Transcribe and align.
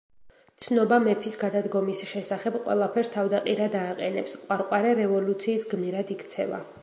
ცნობა 0.63 0.97
მეფის 1.07 1.35
გადადგომის 1.43 2.01
შესახებ 2.11 2.57
ყველაფერს 2.63 3.13
თავდაყირა 3.17 3.69
დააყენებს, 3.77 4.35
ყვარყვარე 4.47 4.95
რევოლუციის 5.03 5.71
გმირად 5.75 6.13
იქცევა. 6.17 6.65